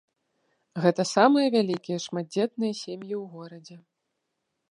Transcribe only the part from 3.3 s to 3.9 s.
горадзе.